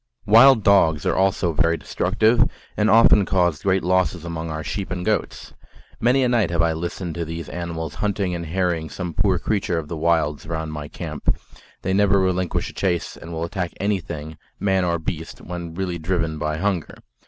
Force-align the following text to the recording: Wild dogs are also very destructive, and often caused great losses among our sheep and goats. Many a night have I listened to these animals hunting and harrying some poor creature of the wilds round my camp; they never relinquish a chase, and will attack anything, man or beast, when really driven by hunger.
Wild 0.25 0.63
dogs 0.63 1.05
are 1.05 1.15
also 1.15 1.53
very 1.53 1.77
destructive, 1.77 2.49
and 2.75 2.89
often 2.89 3.23
caused 3.23 3.61
great 3.61 3.83
losses 3.83 4.25
among 4.25 4.49
our 4.49 4.63
sheep 4.63 4.89
and 4.89 5.05
goats. 5.05 5.53
Many 5.99 6.23
a 6.23 6.27
night 6.27 6.49
have 6.49 6.63
I 6.63 6.73
listened 6.73 7.13
to 7.13 7.23
these 7.23 7.49
animals 7.49 7.93
hunting 8.01 8.33
and 8.33 8.47
harrying 8.47 8.89
some 8.89 9.13
poor 9.13 9.37
creature 9.37 9.77
of 9.77 9.89
the 9.89 9.95
wilds 9.97 10.47
round 10.47 10.73
my 10.73 10.87
camp; 10.87 11.37
they 11.83 11.93
never 11.93 12.19
relinquish 12.19 12.67
a 12.71 12.73
chase, 12.73 13.15
and 13.15 13.31
will 13.31 13.43
attack 13.43 13.73
anything, 13.79 14.39
man 14.59 14.83
or 14.85 14.97
beast, 14.97 15.39
when 15.39 15.75
really 15.75 15.99
driven 15.99 16.39
by 16.39 16.57
hunger. 16.57 16.95